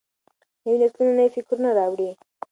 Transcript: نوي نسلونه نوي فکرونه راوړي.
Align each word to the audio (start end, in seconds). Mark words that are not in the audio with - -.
نوي 0.63 0.75
نسلونه 0.81 1.11
نوي 1.17 1.29
فکرونه 1.35 1.69
راوړي. 1.79 2.09